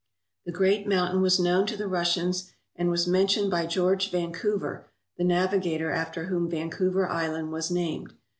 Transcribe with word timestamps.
The 0.47 0.51
great 0.51 0.87
mountain 0.87 1.21
was 1.21 1.39
known 1.39 1.67
to 1.67 1.77
the 1.77 1.85
Russians 1.87 2.51
and 2.75 2.89
was 2.89 3.05
mentioned 3.05 3.51
by 3.51 3.67
George 3.67 4.09
Vancouver, 4.09 4.87
the 5.17 5.23
navigator 5.23 5.91
after 5.91 6.25
whom 6.25 6.49
Vancouver 6.49 7.07
Island 7.07 7.51
was 7.51 7.69
named. 7.69 8.11